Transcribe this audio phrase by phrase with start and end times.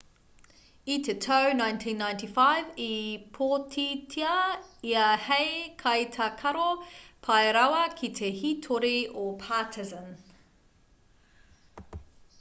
[0.91, 2.93] i te tau 1995 i
[3.35, 4.31] pōtitia
[4.93, 5.51] ia hei
[5.85, 6.65] kaitākaro
[7.29, 10.09] pai rawa ki te hītori o partizan